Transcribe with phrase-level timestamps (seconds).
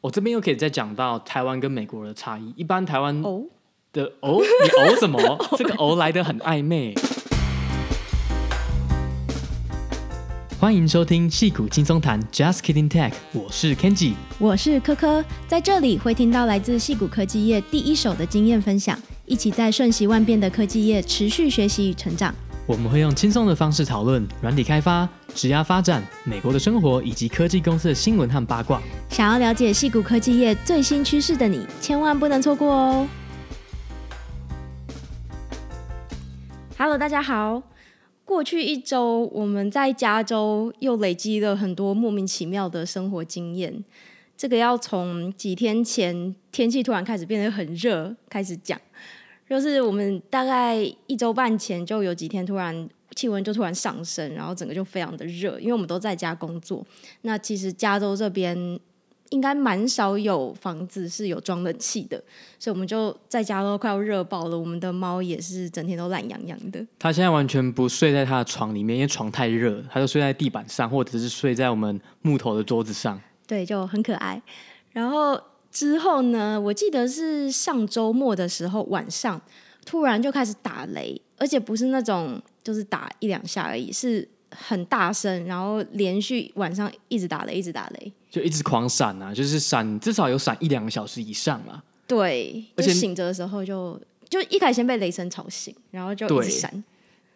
[0.00, 2.54] 我、哦、这边又可以再讲到台湾跟美国的差异。
[2.56, 3.42] 一般台湾的哦，
[4.20, 5.18] 哦，你哦什么？
[5.58, 6.94] 这个哦来的很暧昧。
[10.60, 18.96] 欢迎收听戏骨轻松谈，Just Kidding Tech，我是 Kenji，我是科科，在这里会听到来自戏骨科技业第一手的经验分享，
[19.26, 22.32] 一起在瞬息万变的科技业持续学习与成长。
[22.68, 28.78] 我们会用轻松的方式讨论软体开发、职涯发展、美国的生活以及科技公司的新闻和八卦。
[29.08, 33.08] 想要了解矽谷科技业最新趋势的你，千万不能错过哦
[36.76, 37.62] ！Hello，大家好。
[38.26, 43.82] 过去一周，我们在加州又累积了很多莫名其妙的生活经验。
[44.36, 48.78] 这个要从几天前天气突然开始变得很热开始讲。
[49.48, 50.76] 就是我们大概
[51.06, 56.86] 一周半前就有几天突然气温就突然上升，然后整个就非常的热，因为我们都在家工作。
[57.22, 58.78] 那其实加州这边
[59.30, 62.22] 应该蛮少有房子是有装冷气的，
[62.58, 64.58] 所以我们就在家都快要热爆了。
[64.58, 66.86] 我们的猫也是整天都懒洋洋的。
[66.98, 73.20] 它现在完全不睡在它的床里面，因为床太热，它就睡在地板上，或者是睡在我们木头的桌子上。
[73.46, 74.42] 对，就很可爱。
[74.92, 75.40] 然后。
[75.70, 79.40] 之后呢，我记得是上周末的时候晚上，
[79.84, 91.82] 突然就开始打雷，而且不是那种就是打一两下而已，是很大声，然后连续晚上一直打雷，一直打雷，就一直狂闪啊，就是闪至少有闪一两个小时以上啊。
[92.06, 96.82] 对，而且醒着的时候就就一开始先被雷声吵醒，然后就一直闪。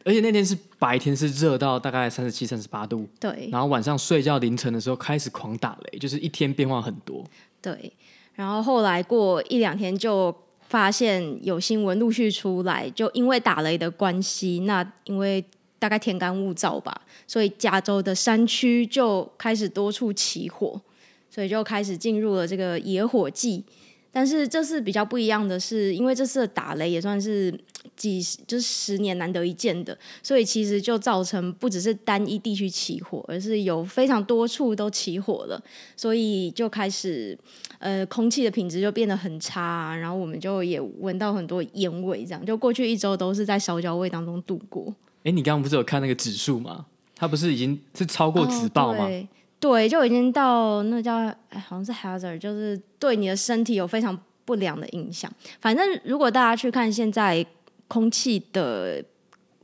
[0.04, 7.24] 而且那天是白天是热到大概三十七、三十八度，对，然后晚上睡觉凌晨的时候开始狂打雷，就是一天变化很多，
[7.60, 7.92] 对。
[8.34, 15.44] 然后后来过一两天，就发现有新闻陆续出来，就因为打雷的关系，那因为
[15.78, 20.80] 大概天干物燥吧，所以加州的山区就开始多处起火，
[21.28, 23.64] 所以就开始进入了这个野火季。
[24.12, 27.52] 但是这次比较不一样的是，因为这次的打雷也算是。
[27.94, 35.62] 几十就是十年难得一见的，所以其实就造成不只是单一地区起火，而是有非常多处都起火了，
[35.96, 37.38] 所以就开始
[37.78, 44.92] 呃空气的品质就变得很差啊，然后我们就也闻到很多烟味，这样就过去一周都是在烧焦味当中度过。
[45.24, 46.86] 哎，你刚刚不是有看那个指数吗？
[47.14, 49.04] 它不是已经是超过紫爆吗？
[49.04, 49.28] 哦，
[49.62, 51.14] 对，就已经到那叫
[51.48, 55.32] 哎好像是 hazard，就是对你的身体有非常不良的影响。
[55.62, 57.46] 反正如果大家去看现在。
[57.88, 59.04] 空气的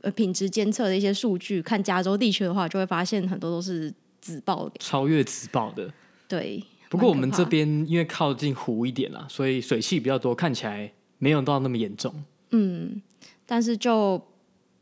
[0.01, 5.91] 呃品质监测的一些数据，看加州地区的话，就会发现很多都是紫爆的，超越紫爆的。
[6.27, 12.13] 对，不过我们这边因为靠近湖一点啦，所以水汽比较多，看起来没有到那么严重。
[12.51, 13.01] 嗯，
[13.47, 14.21] 但是就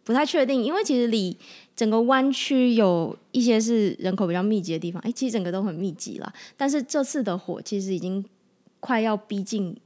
[0.03, 1.38] 不太确定，因为其实离
[1.77, 6.33] 整个湾区有一些是人口比较密集的地方，哎，其实整个都很密集啦。
[6.57, 8.25] 但是这次的火其实已经
[8.79, 9.77] 快要逼近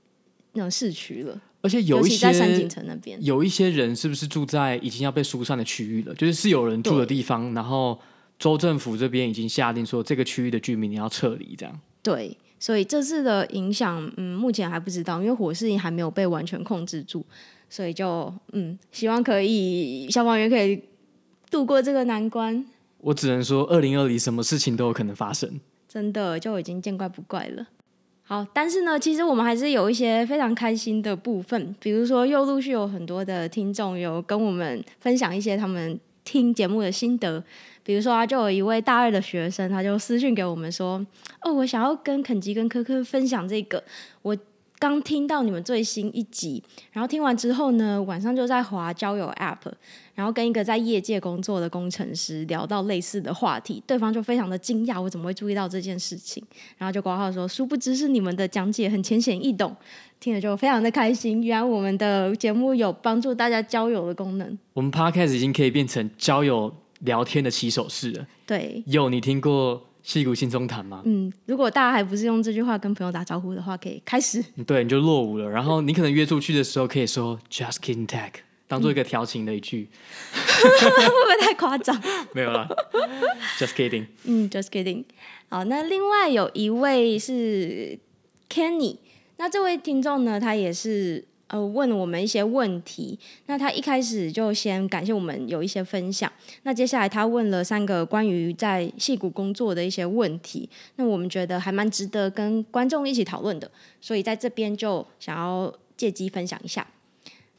[0.53, 1.39] 那种市区了。
[1.63, 6.15] 而且有一些在山景城那边，有一些人是不是住在已经要被疏散的区域了？
[6.15, 7.99] 就是是有人住的地方，然后
[8.39, 11.79] 州政府这边已经下令说，这个区域的居民你要撤离，这样。
[12.01, 17.23] 对，所以这次的影响，嗯，目前还不知道，因为火势还没有被完全控制住，
[17.69, 20.81] 所以就嗯，希望可以消防员可以
[21.51, 22.65] 度过这个难关。
[22.99, 27.67] 我只能说，二零二零什么事情都有可能发生，真的就已经见怪不怪了。
[28.23, 37.43] 好，但是呢，其实我们还是有一些非常开心的部分，比如说又陆续有很多的听众有跟我们分享一些他们听节目的心得，
[37.83, 41.05] 比如说啊，就有一位大二的学生，他就私讯给我们说，
[41.41, 43.83] 哦，我想要跟肯吉跟科科分享这个，
[44.21, 44.37] 我。
[44.81, 49.71] 刚听到你们最新一集，然后听完之后呢，晚上就在滑交友 App，
[50.15, 56.43] 然后跟一个在业界工作的工程师聊到类似的话题，对方就非常的惊讶，我怎么会注意到这件事情？
[56.79, 59.75] 然后就挂号说，殊不知是你们的讲解很浅显易懂，
[60.19, 61.43] 听了就非常的开心。
[61.43, 68.27] 原来我们的节目有帮助大家交友的功能，我们 Podcast 已经可以变成交友聊天的起手式了。
[68.47, 69.83] 对，有你听过？
[70.03, 71.01] 矽谷轻松谈吗？
[71.05, 74.43] 嗯，如果大家还不是用这句话跟朋友打招呼的话，可以开始。
[74.65, 75.49] 对，你就落伍了。
[75.49, 78.31] 然后你可能约出去的时候，可以说 “Just kidding, tech”，
[78.67, 79.89] 当做一个调情的一句。
[80.33, 81.99] 会不会太夸张？
[82.33, 82.67] 没有啦
[83.57, 84.07] ，Just kidding。
[84.25, 85.05] 嗯，Just kidding。
[85.49, 87.99] 好，那另外有一位是
[88.49, 88.97] Kenny，
[89.37, 91.25] 那这位听众呢，他也是。
[91.51, 93.19] 呃，问我们一些问题。
[93.47, 96.31] 那他一开始就先感谢我们有一些分享。
[96.63, 100.69] 那接下来他问了三个关于在戏谷工作的一些问题。
[100.95, 103.69] 那我们觉得还蛮值得跟观众一起讨论的，
[103.99, 106.87] 所以在这边就想要借机分享一下。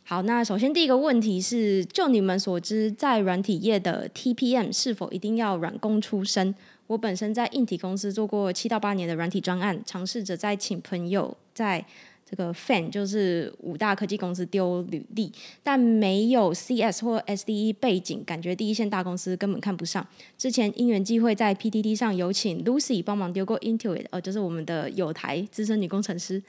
[0.04, 6.54] 好，那首先第一个问题是，就你们所知，在软体业的 TPM 是否一定要软工出身？
[6.86, 11.84] 我本身在硬体公司做过七到八年的软体专案，尝试着在请朋友在
[12.32, 15.31] 这个 fan 就是五大科技公司丢履历，
[15.62, 20.06] 但没有 CS 或 SDE 背景，感觉第一线大公司根本看不上。
[20.38, 26.43] 之前因缘际会在 PTT 上有请 Lucy 帮忙丢过 Intuit，呃，就是我们的友台资深女工程师，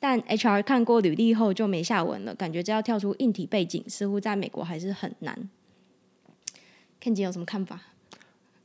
[0.00, 5.48] 但 HR 看过履历后就没下文了，感觉这要跳出硬体背景，似乎在美国还是很难。
[7.00, 7.80] Ken 姐有什么看法？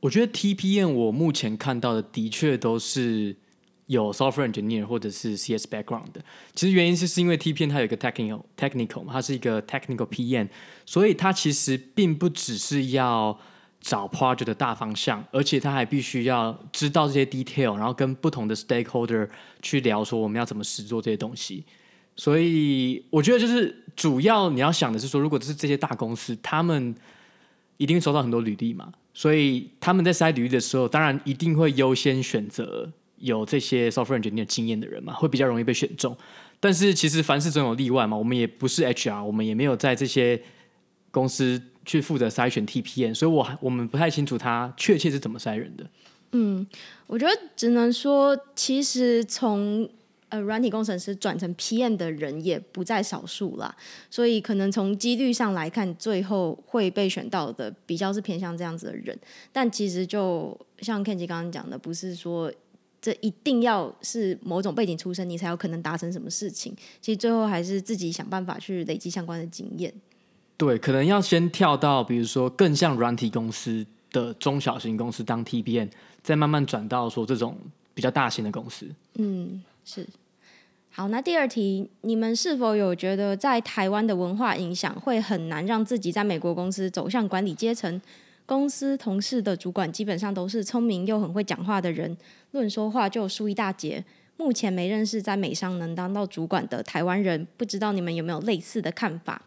[0.00, 3.36] 我觉得 TPN 我目前看到的的确都是。
[3.86, 10.48] 有 software engineer 或者是 CS background 的，其实原因是是因为 TPN 它有一个 technical technical 嘛，它是一个 technical PM，
[10.86, 13.38] 所以它其实并不只是要
[13.82, 19.28] 找 project 的大方向，而且它还必须要知道这些 detail，然后跟不同的 stakeholder
[19.60, 21.64] 去聊说我们要怎么实做这些东西。
[22.16, 26.94] 所以我觉得就是主要你要想的是说，如果是这些大公司，他们
[27.76, 32.90] 一定收到很多履历嘛，所以他们在筛履历的时候，当然一定会优先选择。
[33.24, 36.14] 有这些 software engineer 经验的人嘛，会比较容易被选中。
[36.60, 40.38] 但是其实凡事总有例外嘛，我们也不是 HR，我们也没有在这些
[41.10, 45.86] 公司去负责筛选 TPM，所以我我们不太清楚他确切是怎么筛人的。
[46.32, 46.66] 嗯，
[47.06, 49.88] 我觉得只能说，其实从
[50.28, 53.74] 呃软体工程师转成 PM 的人也不在少数啦，
[54.10, 59.18] 所以可能从几率上来看，最后会被选到的比较是偏向这样子的人。
[59.50, 62.52] 但其实就像 Kenji 刚刚讲的，不是说。
[63.04, 66.74] 这一定要是某种背景出身，你才有可能达成什么事情。
[67.02, 69.92] 其实最后还是自己想办法去累积相关的经验。
[70.56, 75.90] 对，可能要先跳到比如说更像软体公司的中小型公司当 T B N，
[76.22, 77.58] 再慢慢转到说这种
[77.92, 78.88] 比较大型的公司。
[79.16, 80.06] 嗯，是。
[80.88, 88.00] 好，那第二题，你们是否有觉得在台湾的文化影响会很难让自己在美国公司走向管理阶层？
[88.46, 92.16] 公司同事的主管基本上都是聪明又很会讲话的人，
[92.50, 94.04] 论说话就输一大截。
[94.36, 99.40] 目前没认识在美商能当到主管的台湾人，不知道你们有没有类似的看法？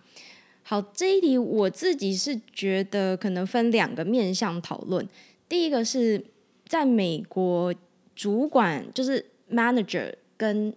[0.64, 5.08] 好，这一题我自己是觉得可能分两个面向讨论。
[5.48, 6.24] 第一个是
[6.66, 7.74] 在美国，
[8.16, 10.74] 主管就是 manager 跟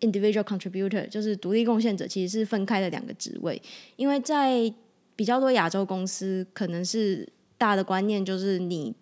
[0.00, 3.60] individual contributor，就是独立贡献者，其实是分开的两个职位，
[3.96, 4.72] 因为在
[5.14, 7.28] 比较多亚洲公司可能是。
[7.58, 8.94] 大的观念就是，你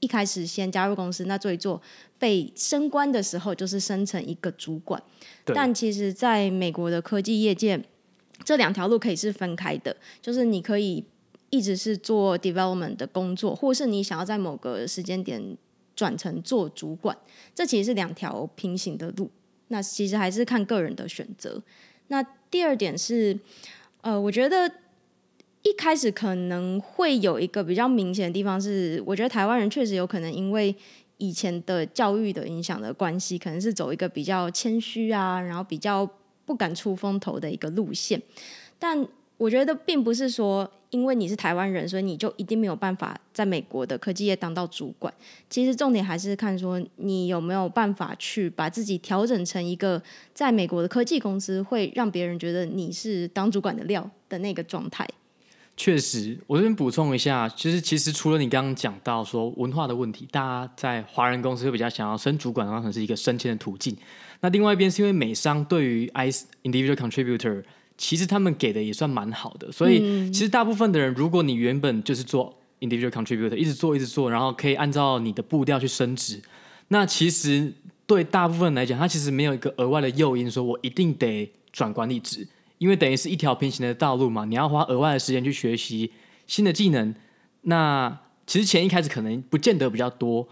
[0.00, 1.80] 一开始先加入公司，那做一做，
[2.18, 5.02] 被升官的时候就是升成一个主管。
[5.46, 7.82] 但其实，在美国的科技业界，
[8.44, 11.04] 这两条路可以是分开的，就是你可以
[11.50, 15.56] 一直是做 development 的工作，或是你想要在某个时间点
[15.94, 17.16] 转成做主管，
[17.54, 19.30] 这其实是两条平行的路。
[19.68, 21.62] 那其实还是看个人的选择。
[22.08, 23.38] 那第二点是，
[24.02, 24.70] 呃，我觉得。
[25.62, 30.74] 一开始可能会有一个比较明显的地方是，我觉得台湾人确实有可能因为
[31.18, 36.08] 以前的教育的影响的关系，可能是走一个比较谦虚啊，然后比较
[36.44, 38.20] 不敢出风头的一个路线。
[38.78, 39.06] 但
[39.36, 45.14] 我觉得并不是说因为你是台湾人，所以你就一定没有办法在美国的科技业当到主管。
[45.48, 50.02] 其实重点还是看说你有没有办法去把自己调整成一个
[50.34, 55.08] 在美国的科技公司会让别人觉得你是当主管的料的那个状态。
[55.82, 63.96] 确实，我这边补充一下，就是其实除了你刚刚讲到说文化的问题，大家在华人公司会比较想要升主管当成是一个升迁的途径。
[64.42, 67.64] 那另外一边是因为美商对于 IC individual contributor，
[67.98, 76.40] 其实他们给的也算蛮好的，所以其实大部分的人，如果你原本就是做 individual contributor，一直做一直做，然后可以按照你的步调去升职，
[76.86, 77.72] 那其实
[78.06, 82.46] 对大部分人来讲，他其实没有一个额外的诱因，说我一定得转管理职。
[82.82, 86.10] 因为等于是一条平行的道路嘛，你要花额外的时间去学习
[86.48, 87.14] 新的技能，
[87.60, 90.48] 那其实钱一开始可能不见得比较多，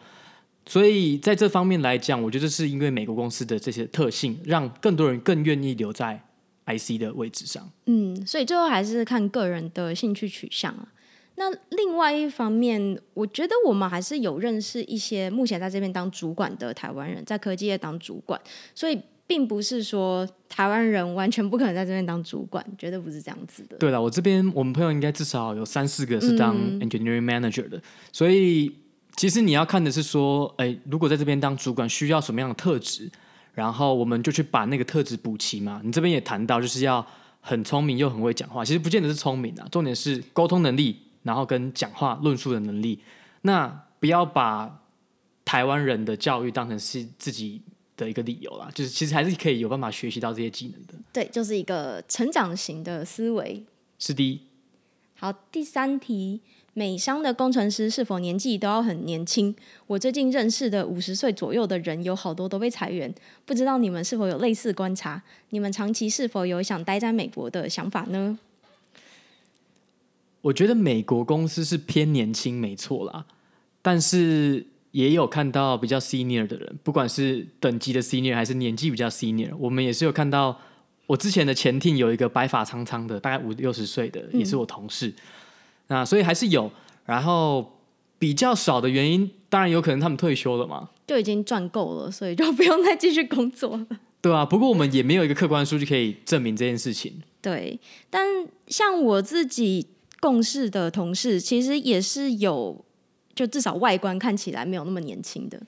[0.64, 6.22] 所以在这方面来讲，我觉得是因为美国公司的这些特性，让更多人更愿意留在
[6.66, 7.68] IC 的位置上。
[7.86, 10.86] 嗯，所以最后还是看个人的兴趣取向啊。
[11.34, 18.40] 那另外一方面，我觉得我们还是有认识一些目前在这边当主管的台湾人，在科技业当主管，
[18.72, 18.96] 所以。
[19.30, 23.76] 并不是说台湾人完全不可能在这边当主管，绝对不是这样子的。
[23.76, 28.74] 对了，我这边我们朋友应该至少有三四个是当 engineering manager 的，嗯、所以
[29.14, 33.08] 其实你要看的是说，哎，如果在这边当主管需要什么样的特质，
[33.54, 35.80] 然后我们就去把那个特质补齐嘛。
[35.84, 37.06] 你这边也谈到，就是要
[37.40, 42.98] 很聪明又很会讲话，其实不见得是聪明啊，重点是沟通能力，然后跟讲话论述的能力。
[43.42, 43.68] 那
[44.00, 44.80] 不要把
[45.44, 47.62] 台湾人的教育当成是自己。
[48.04, 50.94] 的一个理由啦，就是其实还是可以有办法学习到这些技能的。
[51.12, 53.64] 对，就是一个成长型的思维。
[53.98, 54.40] 是的。
[55.14, 56.40] 好，第三题，
[56.72, 59.54] 美商的工程师是否年纪都要很年轻？
[59.86, 63.14] 我最近认识的五十岁左右的人有好多都被裁员，
[63.44, 65.22] 不知道你们是否有类似观察？
[65.50, 68.38] 你们长期是否有想待在美国的想法呢？
[70.40, 73.26] 我觉得美国公司是偏年轻，没错啦，
[73.82, 80.58] 但是也有看到比较 senior 的人，不管是等级的 senior 还是年纪比较 senior，我们也是有看到。
[81.06, 85.08] 我之前的前 team 有一个白发苍苍的，大概五六十岁的，也是我同事。
[85.08, 85.14] 嗯、
[85.88, 86.70] 那所以还是有，
[87.04, 87.80] 然后
[88.16, 93.86] 比较少的原因，当然有可能他们退休了嘛，就已经赚够了，所以就不用再继续工作了。
[94.20, 97.20] 对啊，不过我们也没有一个客观数据可以证明这件事情。
[97.42, 99.88] 对，但像我自己
[100.20, 102.84] 共事的同事，其实也是有，
[103.34, 105.60] 就至少外观看起来没有那么年轻的。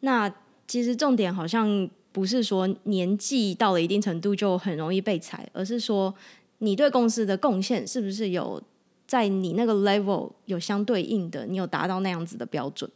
[0.00, 0.32] 那
[0.66, 1.90] 其实重点好像。
[2.14, 6.14] 不是说年纪到了一定程度就很容易被裁，而是说
[6.58, 8.62] 你对公司的贡献是不是有
[9.04, 12.88] 在你那个 level 有相对应的，你有达到那样子的标准？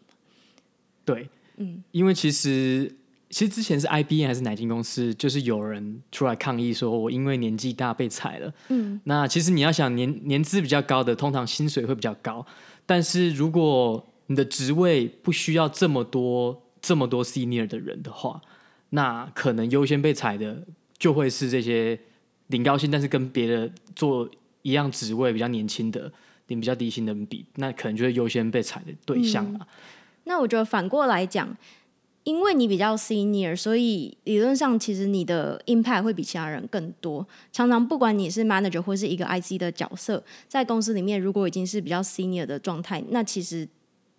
[1.05, 2.95] 对，嗯，因为其实
[3.29, 8.55] 其实之前是 IBM 还是哪间公司，就是有人出来抗议说，我因为年纪大被裁了。
[8.69, 12.47] 嗯，那其实你要想年年资比较高的，通常薪水会比较高，
[12.89, 18.41] 但是如果你的职位不需要这么多这么多 senior 的人的话。
[18.91, 20.65] 那可能优先被裁的
[20.97, 22.01] 就会是这些
[22.47, 24.27] 领高薪，但是跟别的做
[24.63, 26.11] 一样职位比较年轻的、
[26.47, 29.69] 领比较低薪的人比，那可能就会优先被裁的对象了。
[30.25, 31.55] 那我觉得反过来讲，
[32.29, 37.27] 因为你比较 senior，所以理论上其实你的 impact 会比其他人更多。
[37.51, 43.67] 常常不管你是 manager 或是一个 IC 的角色，在公司里面如果已经是比较 senior 的状态，那其实。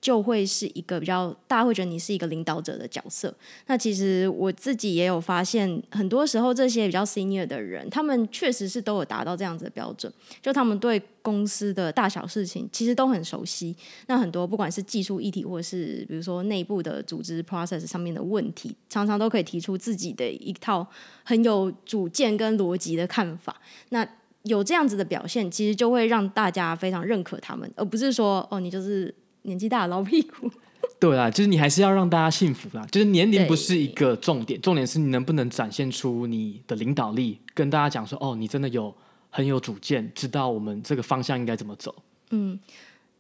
[0.01, 3.33] 就会是一个比较，大家会觉得你是一个领导者的角色。
[3.67, 10.11] 那其实我自己也有发现，很多时候这些比较 senior 的人，他们确实是都有达到这样子的标准。
[10.41, 13.75] 就他们对公司的大小事情其实都很熟悉。
[14.07, 20.87] 那很多不管是技术议题，或者是比如说内部的组织 process 上面的问题，常常都可以提出自己的一套
[21.25, 23.59] 很有主见跟逻辑的看法。
[23.89, 24.07] 那
[24.43, 29.13] 有这样子的表现，其实就会让大家非常认可他们，而不是说哦，你就是。
[29.43, 30.51] 年纪大的老屁股，
[30.99, 32.85] 对啦，就是你还是要让大家幸福啦。
[32.91, 38.93] 就是年龄不是一个重点，重点是你能不能展现出你的领导力，跟大家讲说，哦，你真的有
[39.29, 41.95] 很有主见，知道我们这个方向应该怎么走。
[42.31, 42.59] 嗯，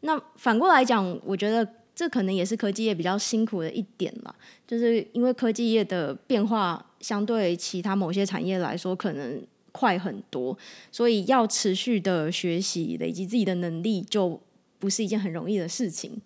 [0.01, 4.35] 那反过来讲，我觉得这可能也是科技业比较辛苦的一点啦，
[4.67, 10.57] 就是因为科技业的变化相对其他某些产业来说，可能快很多，
[10.91, 14.41] 所以要持续的学习，累积自己的能力就。
[14.79, 16.21] 不是一件很容易的事情。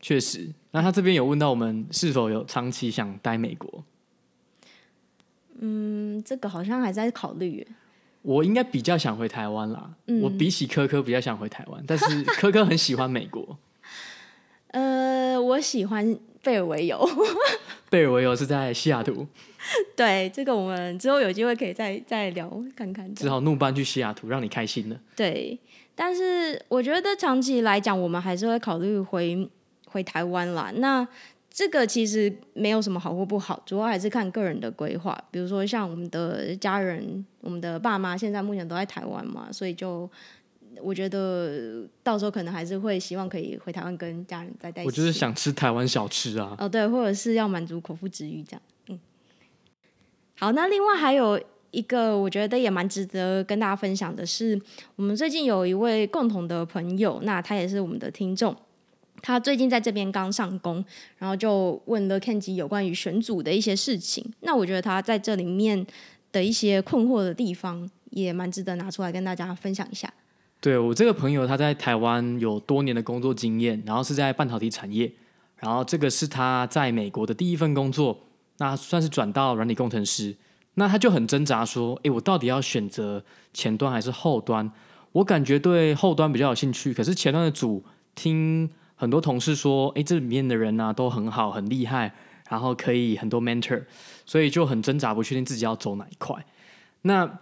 [0.00, 3.84] 确实，那他这边有问到我们是否有长期想待美国？
[5.60, 7.66] 嗯，这个好像还在考虑。
[8.22, 9.94] 我应该比较想回台湾啦。
[10.06, 13.58] 嗯，我比起科科比较想回台湾，但是 科科很喜欢美国。
[14.68, 17.08] 呃，我喜欢贝尔维尤。
[17.90, 19.26] 贝尔维尤是在西雅图。
[19.94, 23.14] 对，这个我们之后有机会可以再再聊看看。
[23.14, 24.98] 只好怒搬去西雅图，让你开心了。
[25.14, 25.58] 对。
[25.94, 29.48] 但是我觉得长期来讲，我们还是会考虑回
[29.86, 30.72] 回台湾啦。
[30.76, 31.06] 那
[31.50, 35.16] 这个其实没有什么好或不好，主要还是看个人的规划。
[35.30, 40.10] 比如说像我们的家人，我们的爸妈现在目前都在台湾嘛，所以就
[40.80, 44.88] 我觉得到时候可能还是会希望可以回台湾跟家人再待一起。
[44.88, 46.56] 我就是想吃台湾小吃啊。
[46.58, 48.62] 哦，对，或者是要满足口腹之欲这样。
[48.88, 48.98] 嗯。
[50.38, 51.38] 好，那另外还有。
[51.72, 54.60] 一个我觉得也蛮值得跟大家分享的是，
[54.94, 58.54] 我们最近有一位共同的朋友，那他也是我们的听众，
[59.22, 60.84] 他最近在这边刚上工，
[61.16, 64.22] 然后就问了 Kenji 有关于选组的一些事情。
[64.40, 65.86] 那我觉得他在这里面
[66.30, 70.12] 的一些困惑的地方，也蛮值得拿出来跟大家分享一下。
[70.60, 75.10] 对，我这个朋友，他在台湾有多年的工作经验，然后是在半导体产业，
[75.56, 78.18] 然后这个是他在美国的第一份工作，
[78.58, 80.36] 那算是转到软体工程师。
[80.74, 84.72] 那他就很挣扎，说：“诶，我到底要选择前端还是后端？
[85.12, 92.14] 我感觉对后端比较有兴趣，可是前端的组听很多同事说，诶，这里面的人啊都很好，很厉害，
[92.48, 93.84] 然后可以很多 mentor，
[94.24, 96.34] 所以就很挣扎，不确定自己要走哪一块。
[97.02, 97.40] 那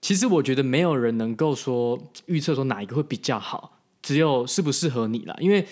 [0.00, 1.96] 其实我觉得没有人能够说
[2.26, 5.36] 预测说哪一个会比较好，只有适不适合你了。
[5.38, 5.64] 因为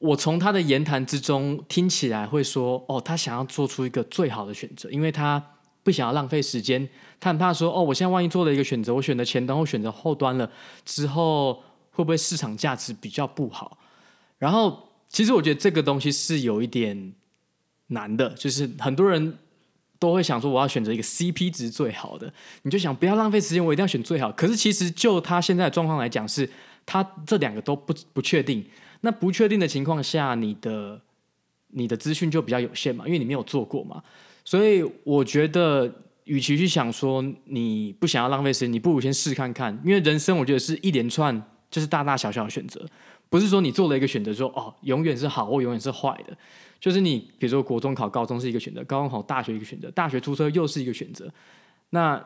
[0.00, 5.40] 我从他的言谈之中听起来会说，哦，他想要做出一个最好的选择，因为他。”
[5.82, 10.50] 不想要浪费时间，他很怕说哦，我现在万一做了一个选择，我选择前端或选择后端了
[10.84, 11.54] 之后，
[11.90, 13.78] 会不会市场价值比较不好？
[14.38, 17.14] 然后，其实我觉得这个东西是有一点
[17.88, 19.38] 难的，就是很多人
[19.98, 22.32] 都会想说，我要选择一个 CP 值最好的，
[22.62, 24.30] 你就想不要浪费时间，我一定要选最好。
[24.32, 26.48] 可是其实就他现在的状况来讲，是
[26.86, 28.64] 他这两个都不不确定。
[29.02, 31.00] 那不确定的情况下，你的
[31.68, 34.02] 你的资讯就比较有限嘛，因为你没有做过嘛。
[34.50, 35.88] 所以我觉得，
[36.24, 39.80] 与其去想说你不想要浪费时间，你不如先试看看。
[39.84, 41.40] 因为人生我觉得是一连串，
[41.70, 42.84] 就是大大小小的选择，
[43.28, 46.36] 不是说你做了一个选择说哦，永远是好或永远是坏的。
[46.80, 51.32] 就是你比如说国中考高中是一个选择，高中考大学一个选择，大学出车又是一个选择。
[51.90, 52.20] 那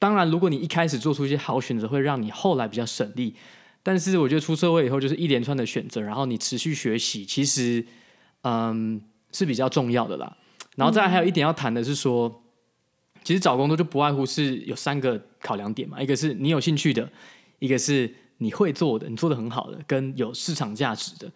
[0.00, 3.36] 当然，如果你一开始做出一些好选择，会让你后来比较省力。
[3.84, 7.86] 但是我觉得出社会以后就是一连串的选择，然后你持续学习，其实
[8.40, 9.00] 嗯
[9.30, 10.36] 是比较重要的啦。
[10.76, 17.08] 然后再还有一点要谈的是说，嗯、其实找工作就不外乎是有三个考量点嘛，一个是你有兴趣的，
[17.58, 21.30] 一个是你会做的，你做的很好的，跟有市场价值的。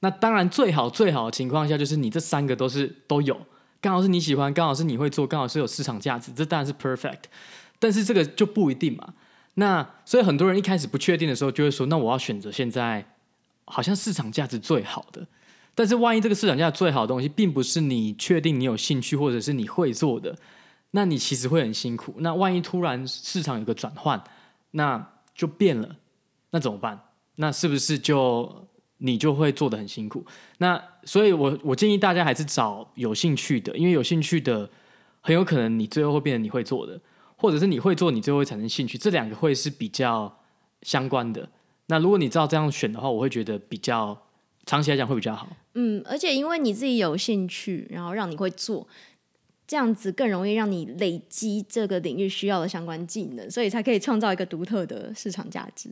[0.00, 3.38] 那当然最好最好的情况下就是你这三个都是都有，
[3.80, 7.24] 刚好是你喜欢，刚好是你会做，刚好是有市场价值，这当然是 perfect。
[7.78, 9.14] 但是这个就不一定嘛。
[9.54, 13.04] 那所以很多人一开始不确定的时候，就会说：“那我要选择现在
[13.64, 15.26] 好像市场价值最好的。”
[15.78, 20.36] 但是万一这个市场价最好的东西，并不是你确定你有兴趣或者是你会做的，
[20.90, 22.16] 那你其实会很辛苦。
[22.18, 24.20] 那万一突然市场有个转换，
[24.72, 25.94] 那就变了，
[26.50, 26.98] 那怎么办？
[27.36, 28.66] 那是不是就
[28.96, 30.26] 你就会做得很辛苦？
[30.56, 34.68] 那所以我我建议大家还是找有兴趣的，因为有兴趣的
[35.20, 37.00] 很有可能你最后会变成你会做的。
[37.36, 40.40] 或者是你会做，你最后会产生兴趣，这两个会是比较
[40.82, 41.48] 相关的。
[41.86, 44.20] 那如果你照这样选的话，我会觉得比较
[44.68, 45.48] 长期来讲会比较好。
[45.74, 48.86] 嗯，而且因为你自己有兴趣，然后让你会做，
[49.66, 55.88] 这样子更容易让你累积这个领域需要的相关技能，所以才可以创造一个独特的市场价值。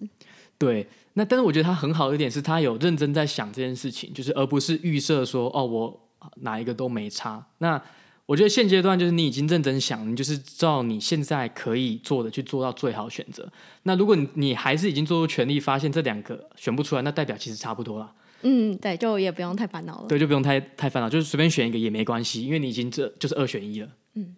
[0.59, 6.09] 对，那但是我觉得他很好的一点是他有认真在想这件事情，就是而不是预设说哦，我
[6.43, 7.47] 哪一个都没差。
[7.59, 7.83] 那
[8.27, 13.49] 我觉得现阶段就是你已经认真想，你就是照你现在可以做的去做到最好选择。
[13.85, 18.13] 那如果你你还是已经做出全力，发现这两个选不出来，那代表其实差不多了。
[18.43, 20.09] 嗯，对，就也不用太烦恼了。
[20.09, 23.89] 对，就不用太太烦恼，就是随便选一个也没关系，因为你已经这就是二选一了。
[24.15, 24.35] 嗯，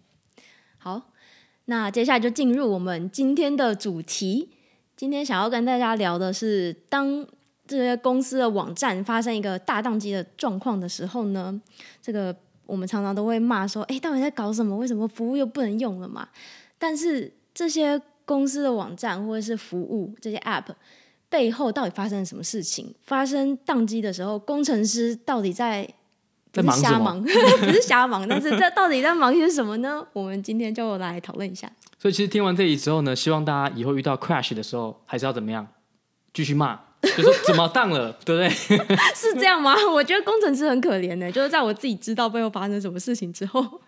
[0.77, 1.11] 好，
[1.65, 4.49] 那接下来就进入我们今天的主题。
[4.95, 7.25] 今天想要跟大家聊的是，当
[7.67, 11.61] 这些公司的网站发生一个大宕机的状况的时候呢，
[12.01, 12.35] 这个。
[12.69, 14.77] 我们常常都会骂说：“哎，到底在搞什么？
[14.77, 16.29] 为什么服务又不能用了嘛？”
[16.77, 20.65] 但是这些公司的网站或者是服务这些 App
[21.29, 22.93] 背后到底发生了什么事情？
[23.05, 25.87] 发生宕机的时候，工程师到底在
[26.51, 27.21] 在忙什么？
[27.61, 30.05] 不是瞎忙，但是这到底在忙些什么呢？
[30.13, 31.71] 我们今天就来讨论一下。
[31.97, 35.67] 所以，其实听完这里之后呢，希望大家以后遇到 crash 的时候，还是要怎么样？
[36.33, 36.79] 继续骂。
[37.01, 38.49] 就说怎么当了，对不对？
[39.15, 39.73] 是这样吗？
[39.93, 43.79] 我觉得工程师很可怜呢，就是在我自己知道背后发生什么事情之后，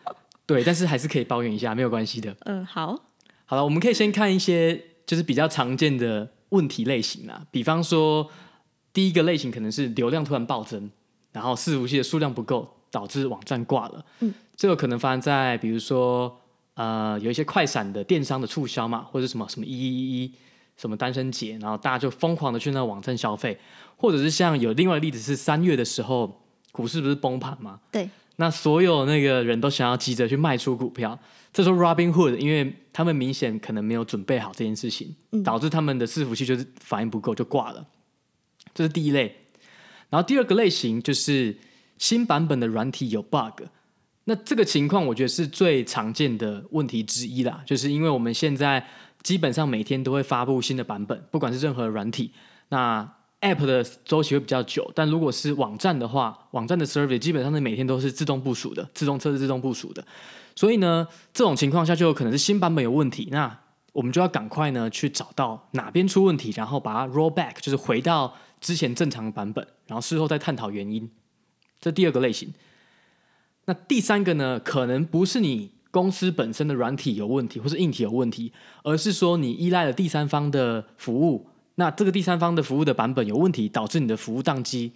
[0.45, 2.32] 对，但是还是可以抱怨一下，没有关系的。
[2.45, 2.97] 嗯、呃，好，
[3.45, 8.30] 好了，我们可以先看一些就是比较常见的问题类型啊，比方说
[8.94, 10.90] 第一个类型可能是流量突然暴增，
[11.34, 14.06] 然后伺服器的数量不够，导致网站挂了。
[14.22, 16.40] 嗯，这个可能发生在比如说
[16.76, 20.32] 呃有一些快闪的电商的促销嘛，或者什么什么一一一一。
[20.78, 23.56] 什么单身节，然后大家就疯狂的去那个网站消费，
[23.98, 27.80] 或者是像有另外一个例子是三月的时候，股市不是崩盘吗？
[27.92, 28.10] 对，
[28.41, 31.17] 那所有那个人都想要急着去卖出股票，
[31.54, 37.86] 这时候 Robinhood 因为他们明显可能没有准备好这件事情，嗯、导致他们的伺服器就是反应不够就挂了，
[38.73, 39.36] 这是第一类。
[40.10, 41.56] 然后第二个类型就是
[41.97, 43.62] 新版本的软体有 bug，
[44.23, 48.86] 那这个情况我觉得是最常见的问题之一啦，就是因为我们现在。
[49.23, 52.32] 基本上每天都会发布新的版本，不管是任何软体，
[52.69, 53.08] 那
[53.41, 60.06] App 的周期会比较久，但如果是网站的话，网站的 Service 基本上是每天都是自动部署的，自动测试、自动部署的。
[60.56, 63.60] 所以呢，这种情况下就有可能是新版本有问题，那
[63.93, 71.10] 我们就要赶快呢去找到哪边出问题，然后把它 roll back，就是回到之前正常的版本，然后事后再探讨原因。
[71.80, 72.54] 这第二个类型。
[73.65, 75.71] 那第三个呢，可能不是你。
[75.91, 81.49] 公司本身的软体有问题，或是硬体有问题，而是说你依赖了第三方的服务，
[81.82, 84.91] 那这个第三方的服务的版本有问题，导致你的服务宕机。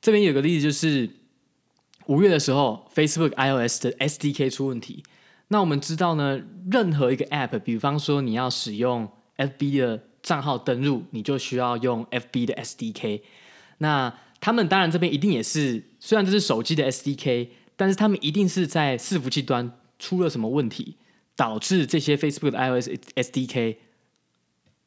[0.00, 1.08] 这边有个例子，就是
[2.06, 5.04] 五月的时候，Facebook iOS 的 SDK 出问题。
[5.46, 13.20] 那我们知道呢，任何一个 App，比方说你要使用 FB 的账号登录，你就需要用 FB 的 SDK。
[13.78, 19.72] 那他们当然这边一定也是，虽然这是手机的 SDK，但是他们一定是在伺服器端。
[19.98, 20.96] 出了什么问题，
[21.34, 23.76] 导致这些 Facebook 的 iOS SDK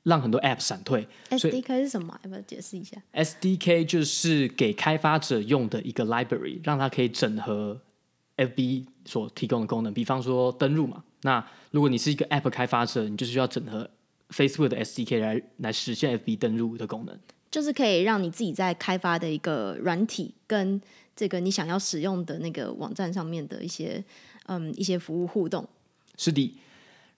[0.03, 2.19] 让很多 App 闪退？SDK 是什么？
[2.23, 7.79] 要不要解释一下？SDK 就是给开发者用的一个 library，让它可以整合
[8.37, 9.93] FB 所提供的功能。
[9.93, 13.89] 比方说登录嘛，那如果你是一个 App 开发者，你就需要整合
[14.29, 17.19] Facebook 的 SDK 来来实现 FB 登录的功能。
[17.51, 20.79] 就是可以让你自己在开发的一个软体跟
[21.15, 24.03] 这个你想要使用的那个网站上面的一些
[24.45, 25.67] 嗯一些服务互动。
[26.15, 26.55] 是的，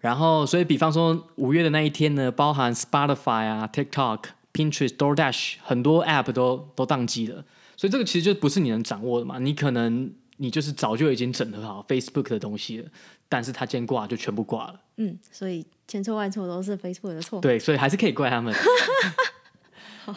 [0.02, 7.46] 然后所以比方说五月的那一天呢，包含 Spotify 啊、TikTok、Pinterest、DoorDash 很多 App 都都宕机了，
[7.78, 9.38] 所以这个其实就不是你能掌握的嘛。
[9.38, 12.90] 你可能你就是早就已经整合好 Facebook 的东西了，
[13.30, 14.82] 但是它今天挂就全部挂了。
[14.98, 17.40] 嗯，所以千错万错都是 Facebook 的错。
[17.40, 18.54] 对，所以还是可以怪他们。
[20.04, 20.16] 好，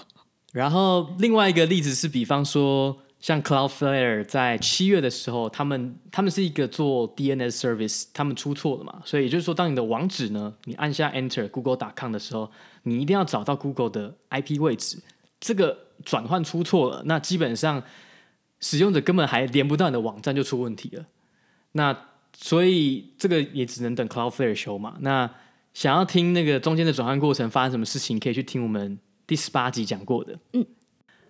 [0.53, 2.97] 然后另外一个例子是，比方说。
[3.25, 12.51] 像 Cloudflare 在七月的时候，他们他们是一个做 DNS service，他们出错了嘛，所以也就是说，当你的网址呢，你按下 Enter Google.com 的时候，
[12.83, 14.99] 你一定要找到 Google 的 IP 位置，
[15.41, 17.83] 这个转换出错了，那基本上
[18.61, 21.07] 使用者根本还连不到你的网站就出问题了。
[21.73, 21.99] 那
[22.37, 24.99] 所以这个也只能等 Cloudflare 修嘛。
[25.01, 25.31] 那
[25.73, 30.39] 想要听那个中间的转换过程发生什么事情，可以去听我们第十八集讲过的。
[30.53, 30.67] 嗯。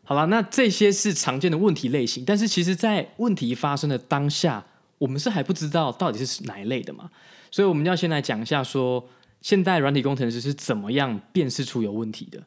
[0.07, 4.63] 好了，那这些是常见的问题类型，但是其实，在问题发生的当下，
[4.99, 7.11] 我们是还不知道到底是哪一类的嘛，
[7.51, 9.09] 所以我们要先来讲一下说，
[9.41, 12.43] 现代软体工程师是怎么样辨识出有问题的。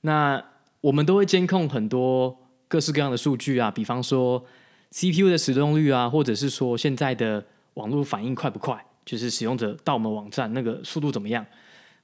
[0.00, 0.42] 那
[0.80, 2.34] 我们都会监控很多
[2.66, 4.42] 各式各样的数据啊，比方说
[4.90, 11.44] CPU 的使用率啊，或者是说现在的网络反应快不快，就是使用者到我们网站那个速度怎么样，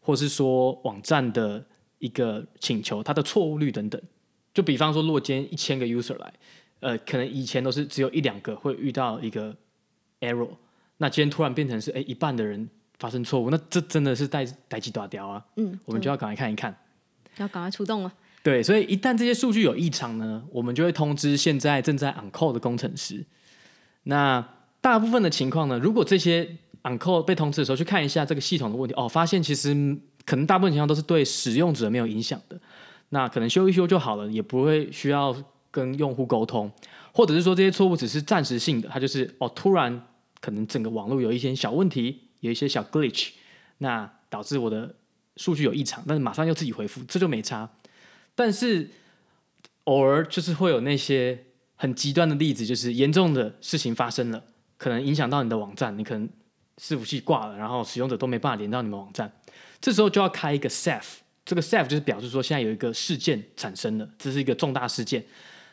[0.01, 1.64] 或是说网站的
[1.99, 3.99] 一个请求它的错误率等等。
[4.53, 6.33] 就比方说，如果今天一千个 user 来，
[6.81, 9.55] 呃，可能以前都是只有一两个会遇到一个
[10.21, 10.49] error，
[10.99, 15.45] 那今天突然变成是哎一半的人发生错误，那这真的是代代志大条啊。
[15.57, 16.77] 嗯，我们就要赶快看一看，
[17.37, 18.13] 要赶快出动了。
[18.43, 23.25] 对，所以一旦这些数据有异常呢，我们就会通知现在正在 on call 的工程师。
[24.05, 24.43] 那
[24.81, 26.43] 大部分的情况呢，如果这些
[26.83, 29.75] on call 被通知的时候去看一下这个系统的问题，哦，发现其实
[30.25, 32.59] 可能大部分情况都是对使用者没有影响的。
[33.11, 35.37] 那可能修一修就好了，也不会需要
[35.70, 36.70] 跟用户沟通，
[37.12, 40.07] 或者是说这些错误只是暂时性的，它就是哦，突然
[40.40, 43.31] 可能整个网络有一些小问题，有一些小 glitch，
[43.79, 44.94] 那导致我的
[45.37, 47.68] 数据有异常，但是马上又自己恢复，这就没差。
[48.35, 48.88] 但是
[49.85, 54.44] 偶尔就是会有那些很极端的例子，就是严重的事情发生了，
[54.77, 56.29] 可能影响到你的网站，你可能
[56.79, 59.33] 伺服器挂了，然后使用者都没办法连到你们网站，
[59.81, 61.16] 这时候就要开一个 Ceph。
[61.51, 65.25] 这个 Ceph 就是表示说，现在有一个事件产生了，这是一个重大事件。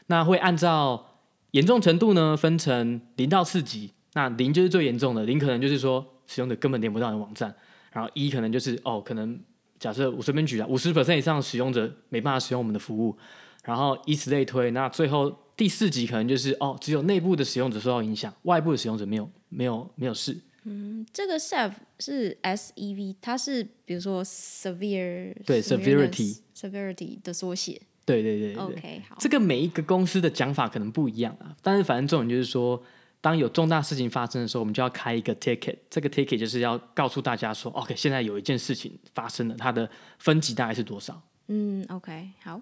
[0.08, 1.20] 那会按照
[1.52, 3.92] 严重程度呢，分成零到四级。
[4.14, 7.56] 那零就是最严重的，零可能就是说使用者根本连不到你的网站，
[7.92, 9.40] 然后一可能就是哦，可能
[9.78, 13.16] 假设我随便举啊，五十 percent 以上使用者没办法使用我们的服务，
[13.64, 14.72] 然后以此类推。
[14.72, 20.36] 那最后第四级可能就是哦，只有内部的使用者受到影响，外部的使用者没有没有没有事。
[20.70, 27.82] 嗯，这个 SEV 是 S E V，它是比如说 severe 对 severity severity 的缩写。
[28.06, 29.16] 对对对，对，OK 好。
[29.20, 32.82] 这个每一个公司的讲法可能不一样啊，但是反正重点就是说，
[33.22, 41.22] 当有重大事情发生的时候，我们就要开一个 ticket，这个 ticket 就是要告诉大家说，OK，现在有一件事情发生了，它的分级大概是多少？
[41.48, 42.62] 嗯，OK 好。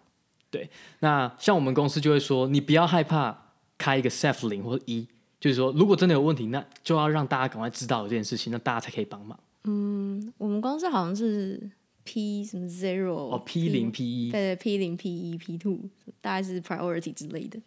[0.51, 5.07] 对，那像我们公司就会说，你不要害怕开一个 Ceph 零或者一。
[5.45, 9.39] 就是说，如果真的有问题，那就要让大家赶快知道这件事情，那大家才可以帮忙。
[9.65, 11.69] 嗯，我们公司好像是
[12.03, 15.81] P 什么 zero 哦，P 零 P 一，对对，P 零 P 一 P two，
[16.19, 17.59] 大概是 priority 之类的，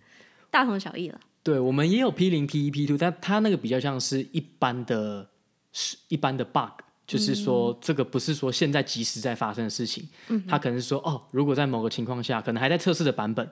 [0.50, 1.20] 大同小异了。
[1.44, 5.28] 对，我们也有 P 零 P 一 P two，但它那个比较像是一般的，
[5.72, 13.48] 是一般的 bug，就是说这个不是说现在即时在发生的事情，嗯，它可能是说哦，如果在某个情况下，可能还在测试的版本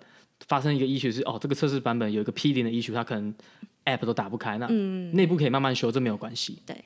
[0.49, 3.33] 发生一个 issue 是哦，这个测试版本有一个 P 零的 issue，它可能。
[3.87, 4.67] App 都打不开，那
[5.13, 6.61] 内部可以慢慢修，这没有关系。
[6.67, 6.85] 对，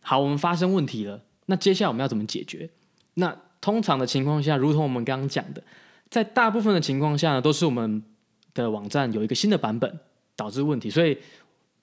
[0.00, 2.70] 好，我们发生问题了，那接下来我们要怎么解决？
[3.14, 5.62] 那通常的情况下，如同我们刚刚讲的，
[6.08, 8.00] 在大部分的情况下呢，都是我们
[8.54, 9.98] 的网站有一个新的版本
[10.36, 11.18] 导致问题，所以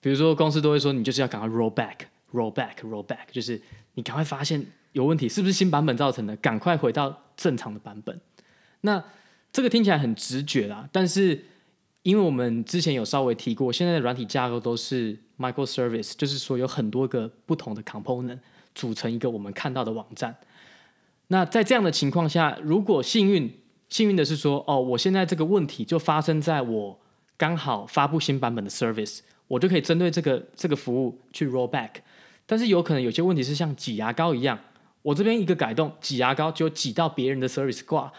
[0.00, 3.60] 比如说公司都会说，你就是要赶快 roll back，roll back，roll back，就是
[3.94, 6.34] 你赶快发现有问题，是不是新版本造成的？
[6.36, 8.18] 赶快回到正常的版本。
[8.80, 9.04] 那
[9.52, 11.44] 这个听起来很直觉啦，但是。
[12.04, 18.38] 因为我们之前有稍微提过，现在的软体架构都是 microservice，就是说有很多个不同的 component
[18.74, 20.36] 组成一个我们看到的网站。
[21.28, 27.00] 那在这样的情况下，如果幸运，幸运的是说，哦，我现在这个问题就发生在我
[27.38, 31.92] 刚好发布新版本的 service，我就可以针对这个这个服务去 roll back。
[32.44, 34.58] 但是有可能有些问题是像挤牙膏一样，
[35.00, 38.12] 我这边一个改动，挤牙膏就挤到别人的 service 挂，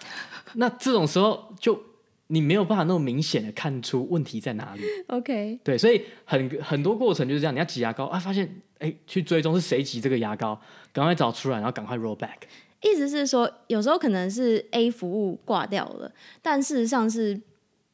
[0.56, 1.80] 那这种时候就。
[2.28, 4.82] 你没有办法那么明显的看出问题在哪里。
[5.08, 10.60] OK，对，所以很很多过程就是这样，你要挤牙膏啊，发现哎，去追踪是谁挤这个牙膏，
[10.92, 12.38] 赶快找出来，然后赶快 roll back。
[12.82, 16.12] 意思是说，有时候可能是 A 服务挂掉了，
[16.42, 17.40] 但事实上是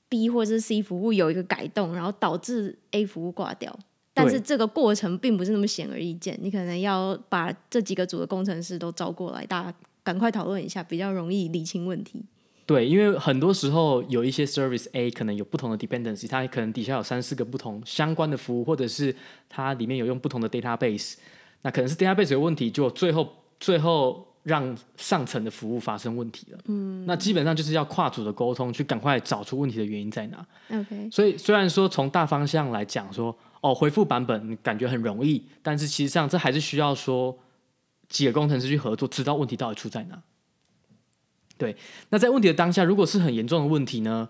[0.09, 3.77] B 或者是 C 服务有一个改动，然后导致 A 服务挂掉。
[4.13, 12.21] 但是这个过程并不是那么显而易见，你可能要把这几个组的工程师都招过来，大家赶快讨论一下，比较容易理清问题。
[12.71, 19.13] 对，因为很多时候有一些 service A 可能有不同的 dependency，它可能底下有三四个不同相关的服务，或者是
[19.49, 21.15] 它里面有用不同的 database，
[21.63, 23.27] 那可能是 database 有问题，就最后
[23.59, 26.59] 最后让上层的服务发生问题了。
[26.67, 30.45] 嗯，那基本上就是要跨组的沟通，去赶快找出问题的原因在哪。
[30.69, 37.37] OK，所以虽然说从大方向来讲说，哦，回复版本感觉很容易，但是其实上这还是需要说
[38.07, 40.21] 几个工程师去合作，知道问题到底出在哪。
[41.61, 41.75] 对，
[42.09, 44.27] 那在问题的当下，如果是很严重的问题呢，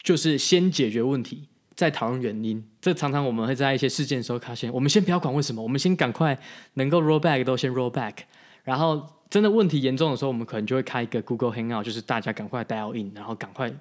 [0.00, 2.64] 就是先解决问题，再讨论原因。
[2.80, 6.38] 这常常我们会在一些事件的时候发现，我们先不要管为什么，我们先赶快
[6.74, 8.14] 能够 roll back 都先 roll back。
[8.62, 13.72] 然后真的问题严重的时候，我们可能就会开一个 Google Hangout，就是大家赶快 dial in，然后赶快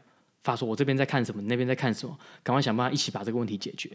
[0.41, 3.91] 发说，我这边在看什么，你那边在看什么，赶快想办法一起把这个问题解决。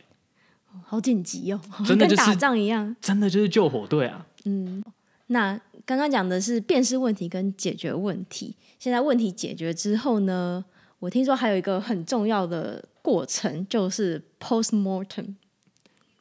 [0.85, 4.25] 好紧急哦，真的 就是跟打仗一样，真的就是救火队啊。
[4.45, 4.85] 嗯，
[5.27, 8.57] 那刚刚讲的是辨识问题跟解决问题。
[8.79, 10.64] 现在问题解决之后呢，
[10.99, 15.35] 我听说还有一个很重要的过程，就是 postmortem。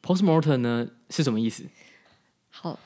[0.02, 1.64] postmortem 呢是什么意思？
[2.50, 2.78] 好。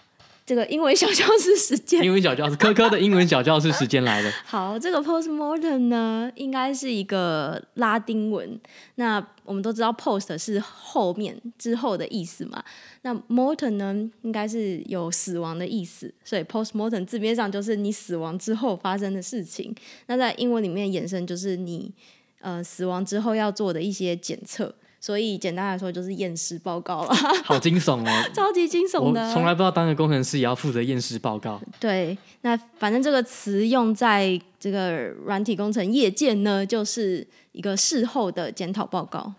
[0.46, 4.30] 这个英文小教室时间，英文小教室，科科的英文小教室时间来了。
[4.46, 8.56] 好，这个 postmortem 呢，应该是一个拉丁文。
[8.94, 12.62] 那我们都知道，post 是后面之后的意思嘛。
[13.02, 19.74] 那 mortem 呢，应该是有死亡的意思，所以 postmortem 字面上就是你死亡之后发生的事情。
[20.06, 21.92] 那在英文里面衍生就是你
[22.38, 24.72] 呃死亡之后要做的一些检测。
[25.06, 27.14] 所以简单来说就是验尸报告了，
[27.46, 29.24] 好惊悚哦，超级惊悚的。
[29.24, 31.60] 我从来不知道当个工程师也要负责验尸报告。
[31.78, 39.32] 对，那反正这个词用在这个软体工程业界呢，就是一个事后的检讨报告。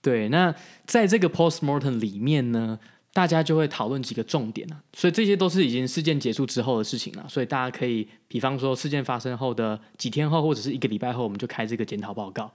[0.00, 0.54] 对，那
[0.86, 2.78] 在这个 postmortem 里面呢，
[3.12, 12.48] 大家就会讨论几个重点啊，所以这些都是已经事件结束之后的事情了，所以大家可以，比方说事件发生后的几天后，或者是一个礼拜后，我们就开这个检讨报告。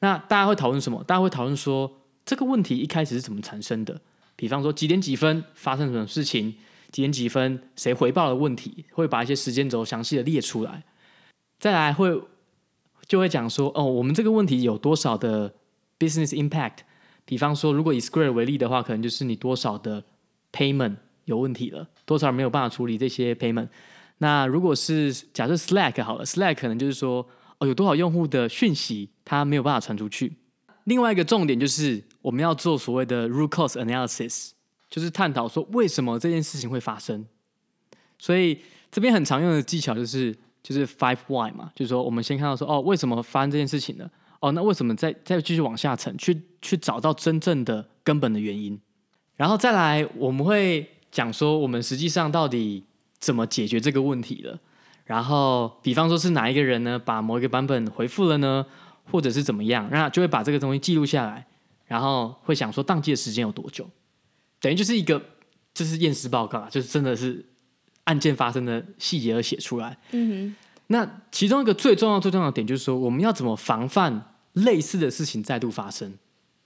[0.00, 1.02] 那大家会讨论什么？
[1.04, 1.90] 大家会讨论说
[2.24, 4.00] 这个问题一开始是怎么产生的？
[4.36, 6.54] 比方说几点几分发生什么事情？
[6.92, 8.84] 几点几分谁回报了问题？
[8.92, 10.84] 会把一些时间轴详细的列出来。
[11.58, 12.22] 再来会
[13.06, 15.54] 就会讲说哦，我们这个问题有多少的
[15.98, 16.78] business impact？
[17.24, 20.04] 比方说，如果以 Square 为例的话，可能就是你多少的
[20.52, 23.68] payment 有问题了，多少没有办法处理这些 payment。
[24.18, 27.26] 那如果是假设 Slack 好了，Slack 可能就是说。
[27.58, 30.36] 哦，有多少用户的讯息他没有办法传出去？
[30.84, 34.50] 另外一个重点就是我们要做所谓的 root cause analysis，
[34.88, 37.26] 就是探讨说为什么这件事情会发生。
[38.18, 38.58] 所以
[38.90, 44.08] 这边很常用的技巧就是就是 five why 嘛，就是说我们先看到说哦，为什么发生这件事情呢？
[44.40, 48.78] 哦，那为什么再再继续往下沉，去去找到真正的根本的原因？
[49.34, 52.84] 然后再来我们会讲说我们实际上到底
[53.18, 54.58] 怎么解决这个问题了。
[55.06, 58.66] 然后，比方说是哪一个人呢，把某一个版本回复了呢，
[59.10, 61.46] 或者是怎么样，那就会把这个东西记录下来，
[61.86, 63.88] 然后会想说当机的时间有多久，
[64.60, 65.22] 等于就是一个
[65.72, 67.46] 就是验尸报告啊，就是真的是
[68.04, 69.96] 案件发生的细节而写出来。
[70.10, 70.56] 嗯哼。
[70.88, 76.14] 那其中一个最重要最重要的点就是说，我们要怎么防范类似的事情再度发生，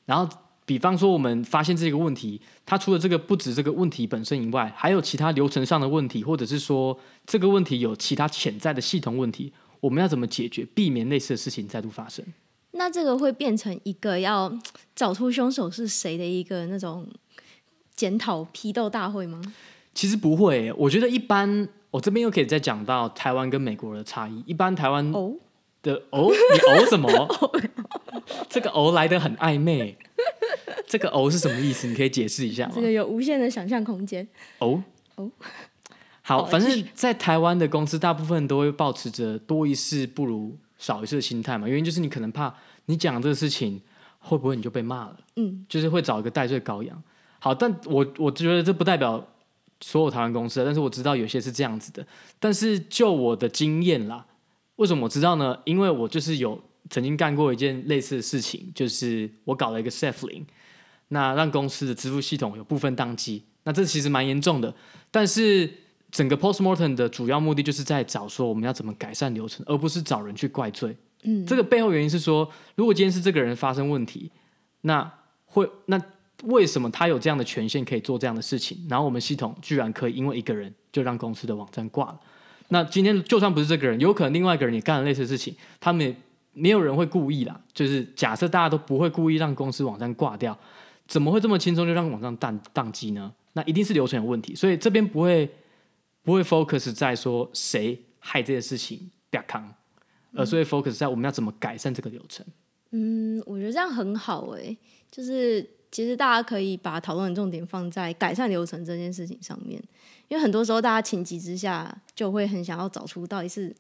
[0.06, 0.28] 然后。
[0.70, 12.24] 比方说，我们发现这个问题，它除了这个不止这个问题本身以外，还有其他流程上的问题，或者是说这个问题有其他潜在的系统问题，我们要怎么解决，避免类似的事情再度发生？
[12.70, 14.56] 那这个会变成一个要
[14.94, 17.04] 找出凶手是谁的一个那种
[17.96, 19.42] 检讨批斗大会吗？
[19.92, 24.40] 其实不会，我觉得一般，我这边又可以再讲到台湾跟美国的差异。
[24.46, 25.10] 一般台湾
[25.82, 27.10] 的哦，你哦 什么？
[28.48, 29.98] 这个哦来的很暧昧。
[30.90, 31.86] 这个“哦”是什么意思？
[31.86, 32.72] 你可以解释一下吗？
[32.74, 34.26] 这个有无限的想象空间。
[34.58, 34.82] 哦
[35.14, 35.30] 哦，
[36.20, 41.68] 好，反正在台湾的公司，大部分都会抱持着多一事不如少一事的心态嘛。
[41.68, 42.52] 原因就是你可能怕
[42.86, 43.80] 你讲这个事情
[44.18, 47.00] 会不会你就被骂了，嗯，就是会找一个代罪羔羊。
[47.38, 49.24] 好，但我我觉得这不代表
[49.80, 52.04] 所有台湾公司，但是我知道有些是这样子的。
[52.40, 54.26] 但是就我的经验啦，
[54.74, 55.56] 为什么我知道呢？
[55.64, 60.46] 因为我就是有曾经干过一件类似的事情，就是我搞了一个 Ceph-Link。
[61.10, 64.74] 那让公司的支付系统有部分宕机，那这其实蛮严重的。
[65.10, 65.70] 但是
[66.10, 70.96] 整个 postmortem 的主要目的就是在找说我们要怎么改善流程，而不是找人去怪罪。
[71.22, 74.30] 嗯，这个背后原因是说，如果今天是这个人发生问题，
[74.80, 75.12] 那
[75.44, 76.00] 会那
[76.44, 78.78] 为什么他有这样的权限可以做这样的事情？
[78.88, 82.20] 然后我们系统居然可以因为一个人就让公司的网站挂了？
[82.68, 86.16] 那今天就算不是这个人，有可能另外一个人也干了类似的事情，他们也
[86.52, 87.60] 没有人会故意啦。
[87.74, 90.56] 就是假设大家都不会故意让公司网站挂掉，
[91.10, 93.34] 怎么会这么轻松就让网站宕宕机呢？
[93.54, 95.50] 那一定是流程有问题，所以这边不会
[96.22, 99.74] 不会 focus 在说谁害这件事情不要扛，
[100.32, 102.46] 而所以 focus 在我们要怎么改善这个流程。
[102.92, 104.78] 嗯，我觉得这样很好诶、欸，
[105.10, 109.82] 就是其实大家可以把讨论的重点放在改善流程这件事情上面。
[110.28, 113.74] 因为很多时候，大家情急之下就会很想要找出到底是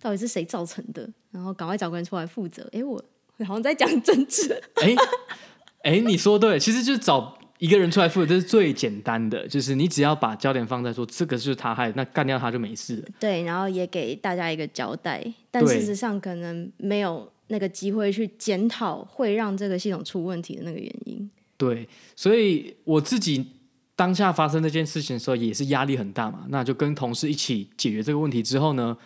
[0.00, 2.68] 到底是谁造成的，然后赶快找个人出来负责。
[2.72, 3.00] 哎，我
[3.46, 4.60] 好像在讲政治。
[4.74, 4.92] 哎
[5.84, 13.08] 哎，你说对，其实就是找一个人出来负责，这是最简单的，就是你只要把焦点放在说这个就是他害，那干掉他就没事了。
[13.20, 21.30] 对，然后也给大家一个交代，但事实上可能没有那个机会去检讨会让这个系统出问题的那个原因。
[21.56, 23.46] 对，所以我自己。
[23.96, 26.46] 当下发生这件事情的时候，也是压力很大嘛。
[26.48, 28.96] 那就跟同事一起解决这个问题之后呢，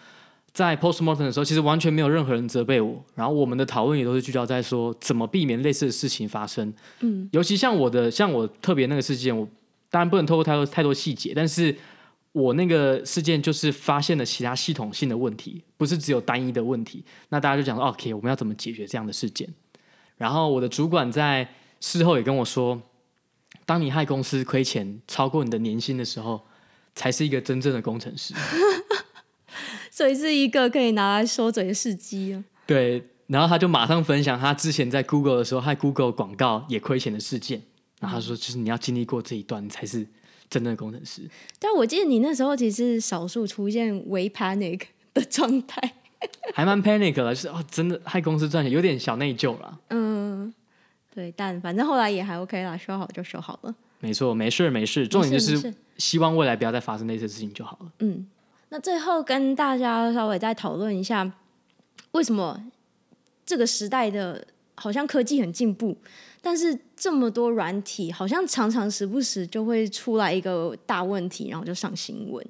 [0.59, 3.01] 在 postmortem 的时候，其实完全没有任何人责备我。
[3.15, 6.75] 然后我们的讨论也都是聚焦在说怎么避免类似的事情发生。
[6.99, 9.47] 嗯，尤其像我的，像我特别那个事件，我
[9.89, 11.73] 当然不能透露太多太多细节，但是
[12.33, 17.05] 我那个事件就是发现了其他系统性的问题，不是只有单一的问题。
[17.29, 19.49] 那大家就讲说，OK，我们要怎么解决这样的事件？
[20.17, 22.83] 然后我的主管在事后也跟我说。
[23.65, 26.41] 当你害公司亏钱超过你的年薪的时候，
[26.95, 28.35] 才是一个真正的工程师。
[29.99, 32.45] 所以是一个可以拿来说嘴的事迹啊。
[32.65, 37.61] 对，然后他就马上分享他之前在 Google 的时候，害 Google 广告也亏钱的事件。
[37.99, 40.07] 然后他说，就是你要经历过这一段，才是
[40.49, 41.23] 真正的工程师。
[41.59, 44.83] 但我记得你那时候其实是少数出现微 panic
[45.13, 45.95] 的状态，
[46.55, 49.81] 还蛮 panic 的，就是哦，真的害公司赚钱，有点小内疚了。
[49.91, 50.55] 嗯。
[51.13, 53.75] 对，但反正后来也还 OK 啦，修好就修好了。
[53.99, 57.93] 没错，没事没事，重点就是希望未来不要再发生类似的事情就好了。
[57.99, 58.25] 嗯，
[58.71, 61.31] 那最后跟大家稍微再讨论一下，
[62.13, 62.71] 为什么
[63.45, 65.97] 这个时代的好像科技很进步，
[66.41, 72.45] 但是这么多软体好像常常时不时就会出来一个大问题，然后就上新闻，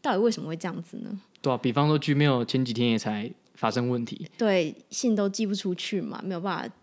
[0.00, 1.20] 到底为什么会这样子呢？
[1.40, 6.74] 对啊，比方说 Gmail 前几天也才发生问题，对，信都寄不出去嘛，没有办法。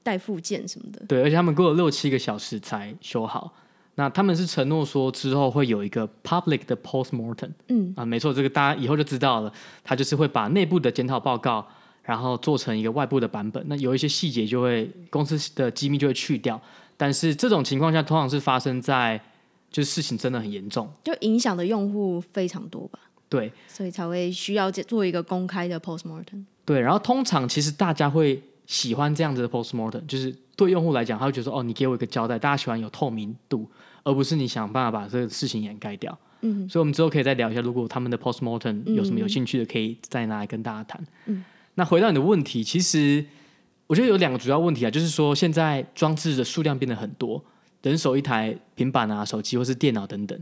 [0.00, 3.52] 带附件什么的，对，而且他们过了六七个小时才修好。
[3.98, 9.52] 那他们是承诺说之后会有一个 public 的 postmortem，嗯啊，没错，这个大家以后就知道了。
[9.82, 11.66] 他就是会把内部的检讨报告，
[12.04, 13.60] 然后做成一个外部的版本。
[13.66, 16.60] 那有一些细节就会公司的机密就会去掉。
[16.96, 19.20] 但是这种情况下，通常是发生在
[19.68, 23.00] 就是事情真的很严重，就影响的用户非常多吧？
[23.28, 26.44] 对，所以才会需要做一个公开的 postmortem。
[26.64, 28.40] 对，然后通常其实大家会。
[28.68, 33.66] 喜欢这样子的 postmortem，就是对用户来讲，他会觉得说：“哦，你给我一个交代。”大家喜欢有透明度，
[34.02, 36.16] 而不是你想办法把这个事情掩盖掉。
[36.40, 41.04] 嗯，所以，我们之后可以再聊一下，如果他们的 postmortem 有什么有兴趣的，可以再拿来跟大家谈。
[41.26, 43.24] 嗯，那回到你的问题，其实
[43.86, 47.42] 我觉得有两个主要问题啊，就是说现在装置的数量变得很多，
[47.82, 50.38] 人手一台平板啊、手机或是电脑等等，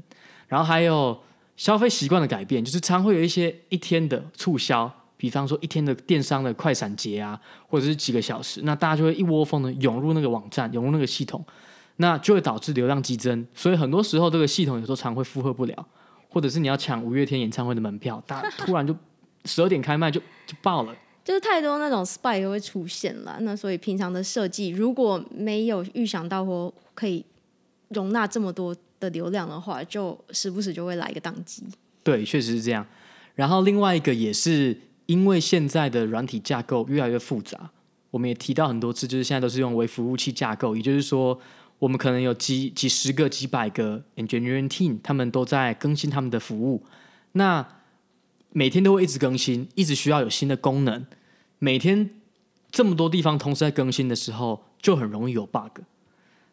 [0.48, 1.18] 然后还有
[1.56, 4.92] 消费习惯的改变，就是常会有一些一天的促销。
[5.18, 11.42] 比方说一天的电商的快闪节啊，或者是几个小时，那大家就会一窝蜂的涌入那个网站，涌入那个系统，
[11.96, 13.46] 那就会导致流量激增。
[13.54, 15.86] 所以很多时候这个系统有时候常会负荷不了，
[16.28, 18.94] 或者是你要抢五月天演唱会的门票，大家突然就
[19.44, 23.38] 十二点开卖就就爆了，就是太多那种 spike 都会出现了。
[23.40, 27.24] 那所以平常的设计如果没有预想到或可以
[27.88, 31.62] 容纳这么多的流量的话，就时不时就会来一个宕机。
[32.02, 32.86] 对，确实是这样。
[33.34, 34.78] 然后另外一个也是。
[35.06, 37.70] 因为现在的软体架构越来越复杂，
[38.10, 41.38] 我们也提到很多次，就是现在都是用微服务器架构，也就是说，
[41.78, 46.84] 我们可能有几几十个、几百个 engineering team，他们都在更新他们的服务。
[47.32, 47.66] 那
[48.50, 51.06] 每天都会一直更新，一直需要有新的功能。
[51.58, 52.10] 每天
[52.70, 55.80] 这么多地方同时在更新的时候，就很容易有 bug。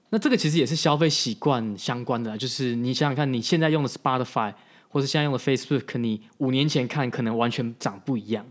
[0.09, 4.53] 那这个其实也是消费习惯相关的，就是你想想看，你现在用的 Spotify。
[4.89, 8.45] 或是现在用的 Facebook，你五年前看可能完全长不一样。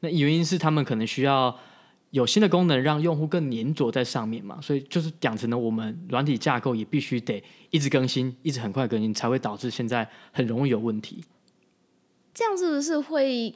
[0.00, 1.54] 那原因是他们可能需要
[2.12, 4.60] 有新的功能，让用户更粘着在上面嘛。
[4.62, 11.24] 所以就是养成了我们软体架构也必须得一直更新，一直很快更新，才会导致现在很容易有问题。
[12.32, 13.54] 这样是不是会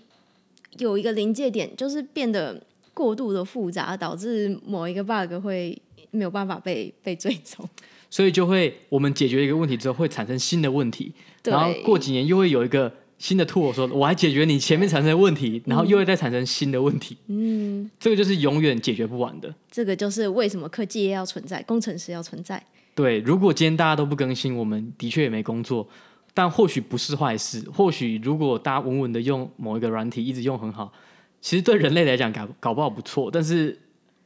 [0.79, 5.81] 有一个临界点，就是变得过度的复杂，导致某一个 bug 会
[6.11, 7.69] 没有办法被被追踪？
[8.09, 11.13] 所以就会我们解决一个问题之后，会产生新的问题。
[11.45, 17.17] 然后过几年又会有一个新的 tool 说，我还解决你前面产生的问题，然后又会再产生新的问题。
[17.29, 19.55] 嗯，这个就是永远解决不完的。
[19.71, 22.63] 这个就是为什么科技业要存在，工程师要存在。
[22.95, 25.87] 对，如果今天大家都不更新，我们的确也没工作。
[26.35, 27.65] 但或许不是坏事。
[27.75, 30.93] 或许如果大家稳稳的用某一个软体，一直用很好，
[31.41, 33.31] 其实对人类来讲搞搞不好不错。
[33.33, 33.79] 但是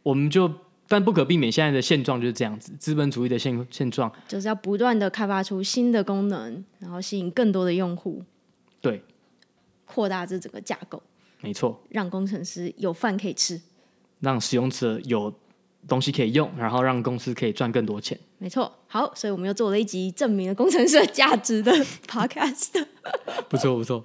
[0.03, 0.53] 我们就
[0.89, 8.25] 但不可避免，现在的现状就是这样子，资本主义的现现状就是要不断的开发出新的功能，然后吸引更多的用户，
[8.81, 9.03] 对，
[9.85, 11.03] 扩大这整个架构，
[11.41, 13.61] 没错，让工程师有饭可以吃，
[14.21, 15.33] 让使用者有。
[15.89, 18.17] 东西可以用，然后让公司可以赚更多钱。
[18.37, 21.73] 没错，好，所以我们又做了一集证明了工程师的价值的
[22.07, 22.87] podcast。
[23.49, 24.05] 不错不错。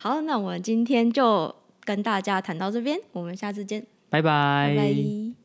[0.00, 1.54] 好，那我们今天就
[1.84, 4.74] 跟大家谈到这边，我们下次见，拜拜。
[4.76, 5.43] 拜拜。